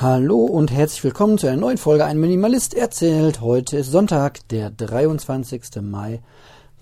[0.00, 3.40] Hallo und herzlich willkommen zu einer neuen Folge Ein Minimalist erzählt.
[3.40, 5.82] Heute ist Sonntag, der 23.
[5.82, 6.20] Mai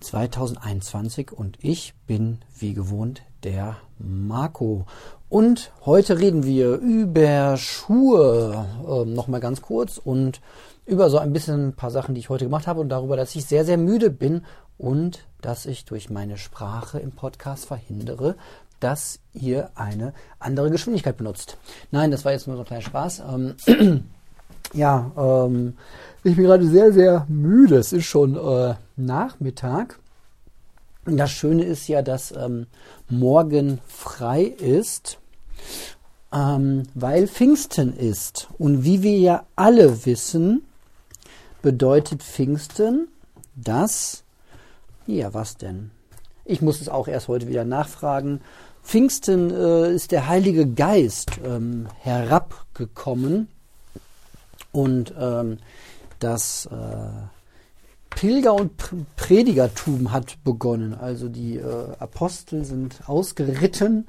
[0.00, 4.84] 2021 und ich bin wie gewohnt der Marco.
[5.30, 10.42] Und heute reden wir über Schuhe, äh, nochmal ganz kurz und
[10.84, 13.34] über so ein bisschen ein paar Sachen, die ich heute gemacht habe und darüber, dass
[13.34, 14.44] ich sehr, sehr müde bin
[14.76, 18.36] und dass ich durch meine Sprache im Podcast verhindere,
[18.80, 21.56] dass ihr eine andere Geschwindigkeit benutzt.
[21.90, 23.22] Nein, das war jetzt nur so ein kleiner Spaß.
[23.30, 23.54] Ähm,
[24.72, 25.76] ja, ähm,
[26.24, 27.76] ich bin gerade sehr, sehr müde.
[27.76, 29.98] Es ist schon äh, Nachmittag.
[31.04, 32.66] Das Schöne ist ja, dass ähm,
[33.08, 35.18] morgen frei ist,
[36.32, 38.48] ähm, weil Pfingsten ist.
[38.58, 40.62] Und wie wir ja alle wissen,
[41.62, 43.08] bedeutet Pfingsten,
[43.54, 44.24] dass,
[45.06, 45.92] ja, was denn?
[46.48, 48.40] Ich muss es auch erst heute wieder nachfragen.
[48.84, 53.48] Pfingsten äh, ist der Heilige Geist ähm, herabgekommen
[54.70, 55.58] und ähm,
[56.20, 58.72] das äh, Pilger- und
[59.16, 60.94] Predigertum hat begonnen.
[60.94, 64.06] Also die äh, Apostel sind ausgeritten,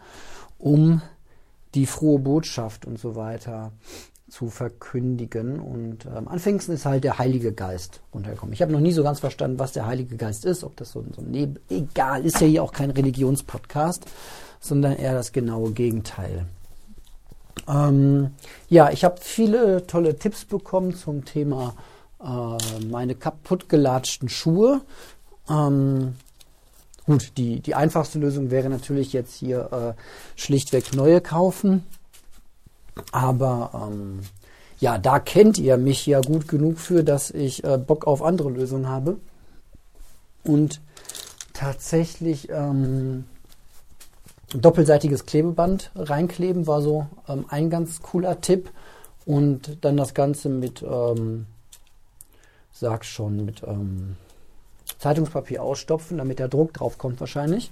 [0.60, 1.02] um
[1.74, 3.72] die frohe Botschaft und so weiter
[4.30, 5.60] zu verkündigen.
[5.60, 8.54] Und ähm, an Pfingsten ist halt der Heilige Geist runtergekommen.
[8.54, 11.04] Ich habe noch nie so ganz verstanden, was der Heilige Geist ist, ob das so,
[11.16, 14.06] so ein egal, ist ja hier auch kein Religionspodcast
[14.60, 16.46] sondern eher das genaue Gegenteil.
[17.68, 18.32] Ähm,
[18.70, 21.76] ja, ich habe viele tolle Tipps bekommen zum Thema
[22.22, 24.82] äh, meine kaputtgelatschten Schuhe.
[25.50, 26.16] Ähm,
[27.06, 31.84] gut, die, die einfachste Lösung wäre natürlich jetzt hier äh, schlichtweg neue kaufen.
[33.12, 34.20] Aber ähm,
[34.80, 38.50] ja, da kennt ihr mich ja gut genug für, dass ich äh, Bock auf andere
[38.50, 39.18] Lösungen habe.
[40.44, 40.82] Und
[41.54, 43.26] tatsächlich ähm,
[44.54, 48.72] doppelseitiges Klebeband reinkleben war so ähm, ein ganz cooler Tipp.
[49.26, 51.48] Und dann das Ganze mit, ähm,
[52.72, 54.16] sag schon, mit ähm,
[55.00, 57.72] Zeitungspapier ausstopfen, damit der Druck drauf kommt wahrscheinlich.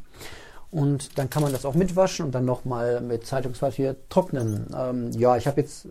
[0.71, 4.67] Und dann kann man das auch mitwaschen und dann nochmal mit Zeitungspapier trocknen.
[4.75, 5.87] Ähm, ja, ich habe jetzt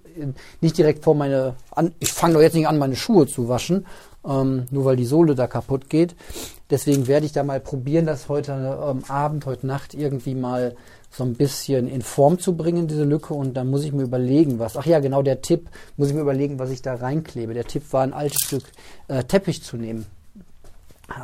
[0.60, 3.86] nicht direkt vor meine, an, ich fange doch jetzt nicht an, meine Schuhe zu waschen,
[4.26, 6.14] ähm, nur weil die Sohle da kaputt geht.
[6.70, 10.74] Deswegen werde ich da mal probieren, das heute ähm, Abend, heute Nacht irgendwie mal
[11.10, 13.34] so ein bisschen in Form zu bringen, diese Lücke.
[13.34, 14.76] Und dann muss ich mir überlegen, was.
[14.76, 17.54] Ach ja, genau, der Tipp, muss ich mir überlegen, was ich da reinklebe.
[17.54, 18.64] Der Tipp war, ein altes Stück
[19.08, 20.06] äh, Teppich zu nehmen.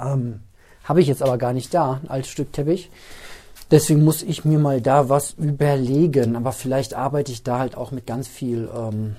[0.01, 0.41] Ähm,
[0.85, 2.91] Habe ich jetzt aber gar nicht da, ein altes Stück Teppich.
[3.71, 6.37] Deswegen muss ich mir mal da was überlegen.
[6.37, 8.69] Aber vielleicht arbeite ich da halt auch mit ganz viel.
[8.75, 9.17] Ähm,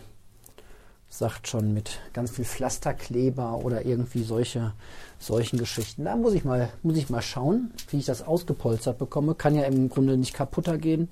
[1.13, 4.73] sagt schon mit ganz viel Pflasterkleber oder irgendwie solche
[5.19, 6.05] solchen Geschichten.
[6.05, 9.35] Da muss ich mal muss ich mal schauen, wie ich das ausgepolstert bekomme.
[9.35, 11.09] Kann ja im Grunde nicht kaputter gehen.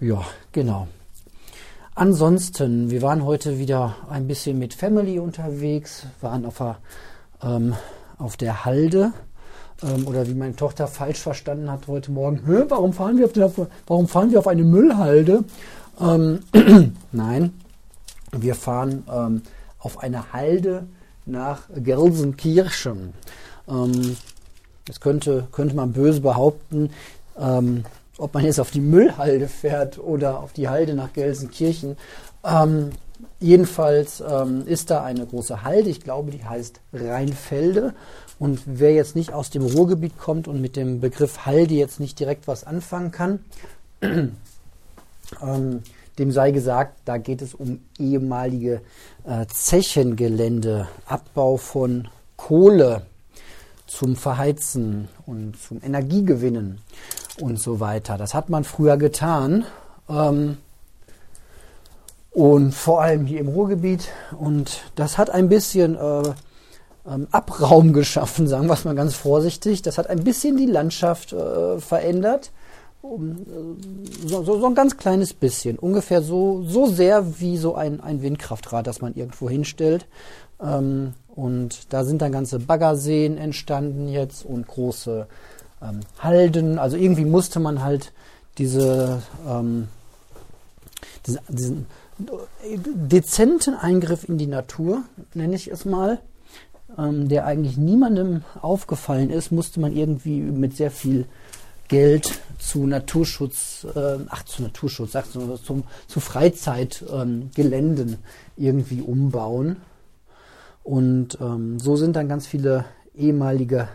[0.00, 0.88] Ja, genau.
[1.94, 6.78] Ansonsten, wir waren heute wieder ein bisschen mit Family unterwegs, waren auf der,
[7.42, 7.74] ähm,
[8.16, 9.12] auf der Halde
[9.82, 12.40] ähm, oder wie meine Tochter falsch verstanden hat heute Morgen.
[12.68, 13.50] Warum fahren wir auf, der,
[13.86, 15.44] warum fahren wir auf eine Müllhalde?
[16.00, 16.40] Ähm,
[17.12, 17.52] Nein,
[18.32, 19.42] wir fahren ähm,
[19.78, 20.86] auf eine Halde
[21.26, 23.12] nach Gelsenkirchen.
[23.68, 24.16] Ähm,
[24.86, 26.90] das könnte, könnte man böse behaupten,
[27.38, 27.84] ähm,
[28.18, 31.96] ob man jetzt auf die Müllhalde fährt oder auf die Halde nach Gelsenkirchen.
[32.44, 32.90] Ähm,
[33.40, 37.94] jedenfalls ähm, ist da eine große Halde, ich glaube, die heißt Rheinfelde.
[38.38, 42.18] Und wer jetzt nicht aus dem Ruhrgebiet kommt und mit dem Begriff Halde jetzt nicht
[42.18, 43.44] direkt was anfangen kann,
[44.02, 45.82] ähm,
[46.18, 48.80] dem sei gesagt, da geht es um ehemalige
[49.24, 53.02] äh, Zechengelände, Abbau von Kohle
[53.86, 56.80] zum Verheizen und zum Energiegewinnen
[57.40, 58.18] und so weiter.
[58.18, 59.64] Das hat man früher getan.
[60.08, 60.58] Ähm,
[62.32, 64.08] und vor allem hier im Ruhrgebiet.
[64.38, 66.22] Und das hat ein bisschen äh,
[67.06, 69.82] ähm, Abraum geschaffen, sagen wir es mal ganz vorsichtig.
[69.82, 72.50] Das hat ein bisschen die Landschaft äh, verändert.
[73.02, 73.06] Äh,
[74.26, 78.22] so, so, so, ein ganz kleines bisschen, ungefähr so, so sehr wie so ein, ein
[78.22, 80.06] Windkraftrad, das man irgendwo hinstellt.
[80.60, 85.26] Ähm, und da sind dann ganze Baggerseen entstanden jetzt und große
[85.82, 86.78] ähm, Halden.
[86.78, 88.12] Also irgendwie musste man halt
[88.58, 89.88] diese, ähm,
[91.26, 91.86] diesen, diesen
[93.08, 95.02] dezenten Eingriff in die Natur,
[95.34, 96.20] nenne ich es mal,
[96.98, 101.26] ähm, der eigentlich niemandem aufgefallen ist, musste man irgendwie mit sehr viel
[101.88, 108.18] Geld zu Naturschutz, äh, ach zu Naturschutz, sagst du, zum, zu Freizeitgeländen ähm,
[108.56, 109.76] irgendwie umbauen.
[110.82, 113.88] Und ähm, so sind dann ganz viele ehemalige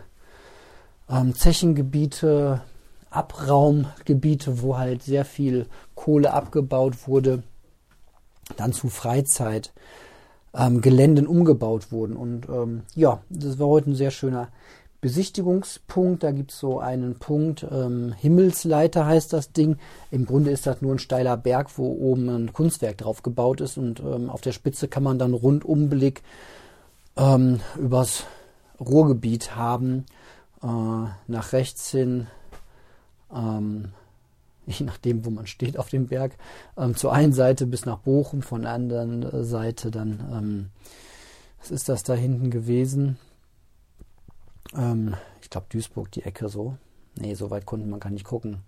[1.10, 2.62] ähm, Zechengebiete,
[3.10, 5.66] Abraumgebiete, wo halt sehr viel
[5.96, 7.44] Kohle abgebaut wurde,
[8.56, 9.74] dann zu Freizeit
[10.54, 10.82] ähm,
[11.28, 12.16] umgebaut wurden.
[12.16, 14.50] Und ähm, ja, das war heute ein sehr schöner
[15.02, 16.24] Besichtigungspunkt.
[16.24, 19.78] Da gibt es so einen Punkt, ähm, Himmelsleiter heißt das Ding.
[20.10, 23.78] Im Grunde ist das nur ein steiler Berg, wo oben ein Kunstwerk drauf gebaut ist.
[23.78, 26.24] Und ähm, auf der Spitze kann man dann Rundumblick
[27.16, 28.24] ähm, übers
[28.80, 30.06] Ruhrgebiet haben.
[30.64, 30.68] Äh,
[31.28, 32.28] nach rechts hin
[33.34, 33.90] ähm,
[34.80, 36.34] je nachdem, wo man steht auf dem Berg,
[36.78, 40.70] ähm, zur einen Seite bis nach Bochum, von der anderen äh, Seite dann, ähm,
[41.60, 43.18] was ist das da hinten gewesen?
[44.76, 46.76] Ähm, ich glaube Duisburg, die Ecke so.
[47.20, 48.60] Nee, so weit konnte man gar nicht gucken.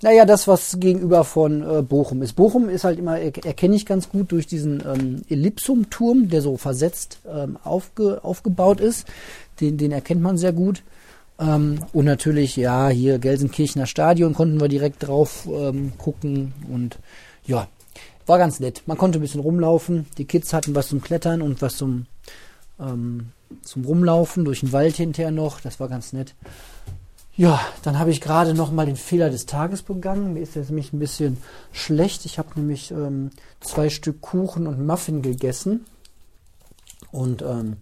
[0.00, 2.34] Naja, das, was gegenüber von äh, Bochum ist.
[2.34, 7.20] Bochum ist halt immer, erkenne ich ganz gut durch diesen ähm, Ellipsumturm, der so versetzt
[7.28, 9.08] ähm, aufge, aufgebaut ist.
[9.60, 10.84] Den, den erkennt man sehr gut.
[11.38, 16.98] Ähm, und natürlich, ja, hier Gelsenkirchener Stadion konnten wir direkt drauf ähm, gucken und
[17.46, 17.68] ja,
[18.26, 18.82] war ganz nett.
[18.86, 20.06] Man konnte ein bisschen rumlaufen.
[20.18, 22.06] Die Kids hatten was zum Klettern und was zum,
[22.78, 23.30] ähm,
[23.62, 25.60] zum Rumlaufen durch den Wald hinterher noch.
[25.60, 26.34] Das war ganz nett.
[27.36, 30.34] Ja, dann habe ich gerade noch mal den Fehler des Tages begangen.
[30.34, 31.38] Mir ist jetzt nämlich ein bisschen
[31.72, 32.26] schlecht.
[32.26, 33.30] Ich habe nämlich ähm,
[33.60, 35.86] zwei Stück Kuchen und Muffin gegessen.
[37.12, 37.76] Und ähm,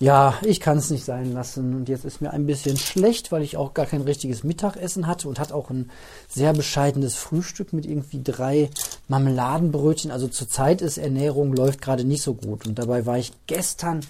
[0.00, 1.74] ja, ich kann es nicht sein lassen.
[1.74, 5.28] Und jetzt ist mir ein bisschen schlecht, weil ich auch gar kein richtiges Mittagessen hatte
[5.28, 5.90] und hatte auch ein
[6.28, 8.70] sehr bescheidenes Frühstück mit irgendwie drei
[9.08, 10.12] Marmeladenbrötchen.
[10.12, 12.66] Also zurzeit ist Ernährung läuft gerade nicht so gut.
[12.66, 14.00] Und dabei war ich gestern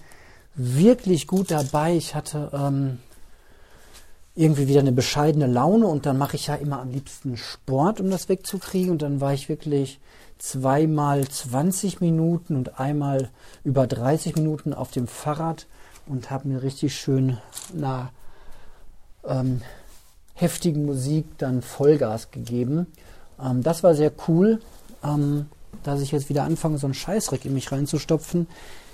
[0.54, 1.96] wirklich gut dabei.
[1.96, 2.98] Ich hatte ähm,
[4.34, 8.10] irgendwie wieder eine bescheidene Laune und dann mache ich ja immer am liebsten Sport, um
[8.10, 8.90] das wegzukriegen.
[8.90, 10.00] Und dann war ich wirklich
[10.36, 13.30] zweimal 20 Minuten und einmal
[13.64, 15.66] über 30 Minuten auf dem Fahrrad
[16.08, 17.38] und habe mir richtig schön
[17.72, 18.10] nach
[19.24, 19.60] ähm,
[20.34, 22.86] heftigen Musik dann Vollgas gegeben.
[23.40, 24.60] Ähm, das war sehr cool,
[25.04, 25.46] ähm,
[25.82, 28.46] dass ich jetzt wieder anfange, so einen Scheißreck in mich reinzustopfen.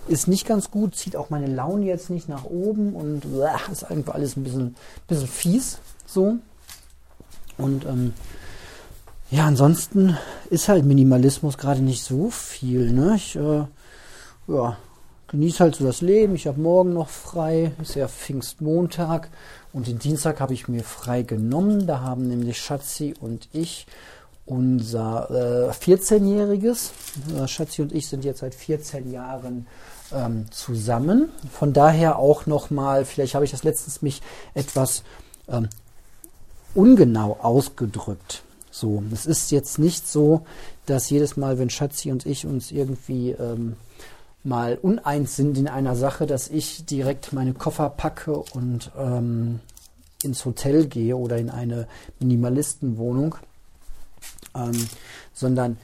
[0.07, 3.85] Ist nicht ganz gut, zieht auch meine Laune jetzt nicht nach oben und äh, ist
[3.85, 4.77] einfach alles ein bisschen,
[5.07, 6.37] bisschen fies so.
[7.57, 8.13] Und ähm,
[9.31, 10.17] ja, ansonsten
[10.51, 12.93] ist halt Minimalismus gerade nicht so viel.
[12.93, 13.15] Ne?
[13.17, 13.65] Ich äh,
[14.47, 14.77] ja,
[15.35, 16.37] genieße halt so das Leben.
[16.37, 19.31] Ich habe morgen noch frei, ist ja Pfingstmontag
[19.73, 21.89] und den Dienstag habe ich mir frei genommen.
[21.89, 23.89] Da haben nämlich Schatzi und ich
[24.47, 26.91] unser äh, 14-jähriges.
[27.37, 29.67] Äh, Schatzi und ich sind jetzt seit 14 Jahren
[30.13, 31.31] ähm, zusammen.
[31.53, 34.23] Von daher auch nochmal, vielleicht habe ich das letztens mich
[34.55, 35.03] etwas
[35.49, 35.69] ähm,
[36.77, 38.45] ungenau ausgedrückt.
[38.71, 40.47] So, es ist jetzt nicht so,
[40.87, 43.75] dass jedes Mal, wenn Schatzi und ich uns irgendwie ähm,
[44.45, 49.61] mal uneins sind in einer Sache, dass ich direkt meine Koffer packe und ähm,
[50.23, 51.89] ins Hotel gehe oder in eine
[52.21, 53.37] Minimalistenwohnung,
[54.55, 54.89] ähm,
[55.33, 55.79] sondern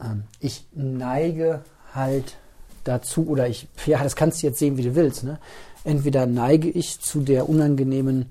[0.00, 2.36] ähm, ich neige halt
[2.84, 5.38] dazu, oder ich, ja, das kannst du jetzt sehen, wie du willst, ne?
[5.82, 8.30] Entweder neige ich zu der unangenehmen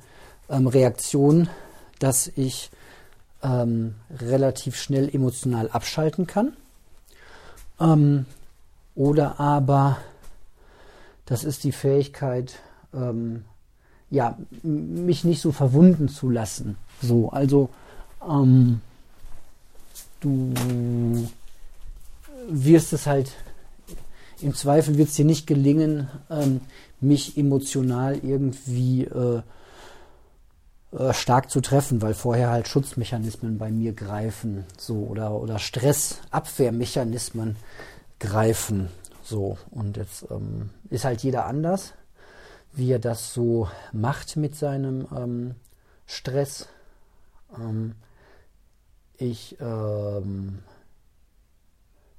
[0.50, 1.50] ähm, Reaktion,
[2.00, 2.72] dass ich
[3.44, 6.58] ähm, relativ schnell emotional abschalten kann.
[8.96, 9.98] Oder aber
[11.26, 12.60] das ist die Fähigkeit,
[12.94, 13.46] ähm,
[14.10, 16.78] ja, mich nicht so verwunden zu lassen.
[17.02, 17.70] So, also
[18.28, 18.82] ähm,
[20.20, 20.54] du
[22.48, 23.32] wirst es halt,
[24.42, 26.62] im Zweifel wird es dir nicht gelingen, ähm,
[27.00, 29.42] mich emotional irgendwie äh,
[30.98, 37.56] äh, stark zu treffen, weil vorher halt Schutzmechanismen bei mir greifen, so oder oder Stressabwehrmechanismen
[38.24, 38.90] greifen,
[39.22, 41.94] so und jetzt ähm, ist halt jeder anders,
[42.72, 45.56] wie er das so macht mit seinem ähm,
[46.06, 46.68] Stress.
[47.58, 47.96] Ähm,
[49.18, 50.60] ich ähm,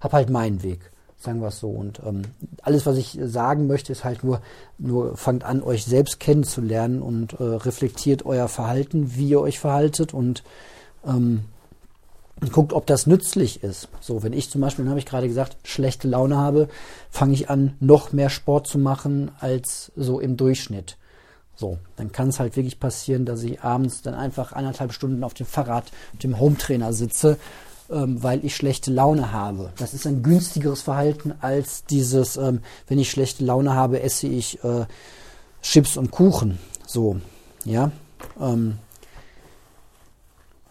[0.01, 0.91] habe halt meinen Weg
[1.25, 1.71] sagen wir es so.
[1.71, 2.23] Und ähm,
[2.63, 4.41] alles, was ich sagen möchte, ist halt nur,
[4.79, 10.15] nur fangt an, euch selbst kennenzulernen und äh, reflektiert euer Verhalten, wie ihr euch verhaltet
[10.15, 10.45] und
[11.05, 11.45] ähm,
[12.53, 13.89] guckt, ob das nützlich ist.
[14.01, 16.69] So, wenn ich zum Beispiel, habe ich gerade gesagt, schlechte Laune habe,
[17.11, 20.97] fange ich an, noch mehr Sport zu machen als so im Durchschnitt.
[21.57, 25.35] So, dann kann es halt wirklich passieren, dass ich abends dann einfach anderthalb Stunden auf
[25.35, 27.39] dem Fahrrad mit dem Hometrainer sitze
[27.91, 29.71] ähm, weil ich schlechte Laune habe.
[29.77, 34.63] Das ist ein günstigeres Verhalten als dieses, ähm, wenn ich schlechte Laune habe, esse ich
[34.65, 34.87] äh,
[35.63, 36.59] Chips und Kuchen.
[36.87, 37.17] So,
[37.65, 37.91] ja.
[38.41, 38.79] Ähm,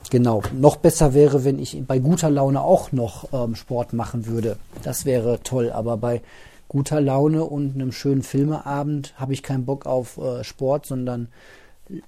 [0.09, 0.43] genau.
[0.53, 4.57] Noch besser wäre, wenn ich bei guter Laune auch noch ähm, Sport machen würde.
[4.83, 5.71] Das wäre toll.
[5.71, 6.21] Aber bei
[6.67, 11.27] guter Laune und einem schönen Filmeabend habe ich keinen Bock auf äh, Sport, sondern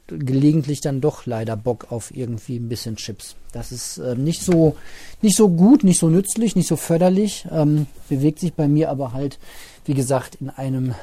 [0.08, 3.36] gelegentlich dann doch leider Bock auf irgendwie ein bisschen Chips.
[3.52, 4.76] Das ist äh, nicht so
[5.22, 7.46] nicht so gut, nicht so nützlich, nicht so förderlich.
[7.52, 9.38] Ähm, bewegt sich bei mir aber halt,
[9.86, 10.96] wie gesagt, in einem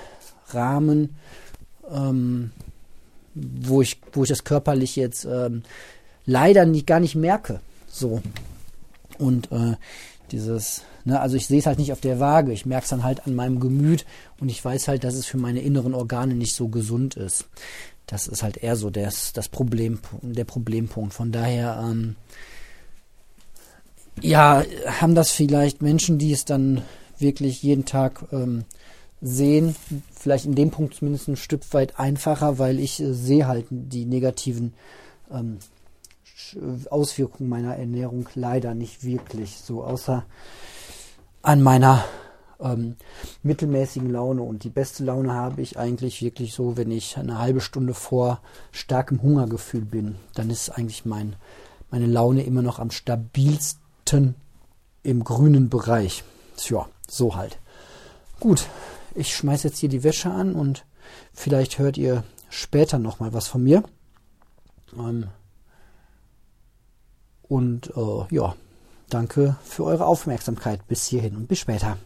[0.49, 1.17] Rahmen,
[1.91, 2.51] ähm,
[3.35, 5.63] wo ich wo ich das körperlich jetzt ähm,
[6.27, 7.61] leider nicht gar nicht merke.
[7.89, 8.23] So
[9.19, 9.77] und äh,
[10.31, 13.05] dieses, ne, also ich sehe es halt nicht auf der Waage, ich merke es dann
[13.05, 14.05] halt an meinem Gemüt
[14.41, 17.47] und ich weiß halt, dass es für meine inneren Organe nicht so gesund ist.
[18.07, 21.15] Das ist halt eher so das, das Problem, der Problempunkt.
[21.15, 22.17] Von daher, ähm,
[24.21, 24.65] ja,
[25.01, 26.83] haben das vielleicht Menschen, die es dann
[27.19, 28.65] wirklich jeden Tag ähm,
[29.21, 29.77] sehen,
[30.19, 34.05] vielleicht in dem Punkt zumindest ein Stück weit einfacher, weil ich äh, sehe halt die
[34.05, 34.75] negativen
[35.31, 35.59] ähm,
[36.91, 40.25] Auswirkungen meiner Ernährung leider nicht wirklich, so außer
[41.43, 42.05] an meiner
[42.61, 42.97] ähm,
[43.43, 44.43] mittelmäßigen Laune.
[44.43, 48.41] Und die beste Laune habe ich eigentlich wirklich so, wenn ich eine halbe Stunde vor
[48.71, 50.17] starkem Hungergefühl bin.
[50.35, 51.37] Dann ist eigentlich mein,
[51.91, 54.35] meine Laune immer noch am stabilsten
[55.03, 56.25] im grünen Bereich.
[56.57, 57.59] Tja, so halt.
[58.41, 58.67] Gut,
[59.15, 60.85] ich schmeiße jetzt hier die Wäsche an und
[61.33, 63.83] vielleicht hört ihr später nochmal was von mir.
[64.97, 65.29] Ähm,
[67.53, 68.55] und äh, ja,
[69.11, 71.99] danke für eure Aufmerksamkeit bis hierhin und bis später.